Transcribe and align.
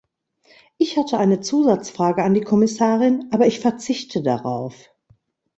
Ich 0.79 0.97
hatte 0.97 1.19
eine 1.19 1.41
Zusatzfrage 1.41 2.23
an 2.23 2.33
die 2.33 2.41
Kommissarin, 2.41 3.27
aber 3.31 3.45
ich 3.45 3.59
verzichte 3.59 4.23
darauf. 4.23 4.89